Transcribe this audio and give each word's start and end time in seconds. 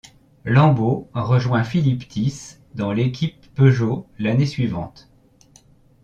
Lambot 0.45 1.11
rejoint 1.13 1.63
Philippe 1.63 2.07
Thys 2.07 2.57
dans 2.73 2.91
l'équipe 2.91 3.39
Peugeot 3.53 4.07
l'année 4.17 4.47
suivante. 4.47 5.07